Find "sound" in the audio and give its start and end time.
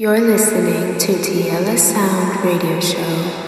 1.76-2.44